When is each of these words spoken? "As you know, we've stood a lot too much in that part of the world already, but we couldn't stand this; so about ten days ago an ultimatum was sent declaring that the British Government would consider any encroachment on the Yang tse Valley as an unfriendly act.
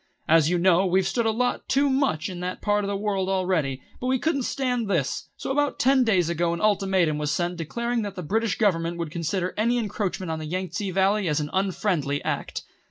"As 0.27 0.49
you 0.49 0.57
know, 0.57 0.83
we've 0.87 1.07
stood 1.07 1.27
a 1.27 1.29
lot 1.29 1.69
too 1.69 1.87
much 1.87 2.27
in 2.27 2.39
that 2.39 2.59
part 2.59 2.83
of 2.83 2.87
the 2.87 2.95
world 2.95 3.29
already, 3.29 3.83
but 3.99 4.07
we 4.07 4.17
couldn't 4.17 4.41
stand 4.41 4.87
this; 4.89 5.29
so 5.37 5.51
about 5.51 5.77
ten 5.77 6.03
days 6.03 6.27
ago 6.27 6.53
an 6.53 6.59
ultimatum 6.59 7.19
was 7.19 7.29
sent 7.29 7.57
declaring 7.57 8.01
that 8.01 8.15
the 8.15 8.23
British 8.23 8.57
Government 8.57 8.97
would 8.97 9.11
consider 9.11 9.53
any 9.57 9.77
encroachment 9.77 10.31
on 10.31 10.39
the 10.39 10.45
Yang 10.47 10.69
tse 10.69 10.89
Valley 10.89 11.27
as 11.27 11.39
an 11.39 11.51
unfriendly 11.53 12.19
act. 12.23 12.63